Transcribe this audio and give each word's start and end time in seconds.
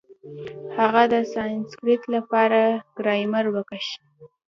هغه 0.77 1.01
د 1.13 1.15
سانسکرېټ 1.33 2.01
له 2.13 2.19
پاره 2.29 2.63
ګرامر 2.97 3.45
وکېښ. 3.55 3.87